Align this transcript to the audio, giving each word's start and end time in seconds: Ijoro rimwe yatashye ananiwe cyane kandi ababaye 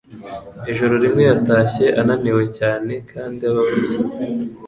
Ijoro 0.71 0.93
rimwe 1.03 1.21
yatashye 1.29 1.85
ananiwe 2.01 2.43
cyane 2.57 2.93
kandi 3.11 3.41
ababaye 3.49 3.97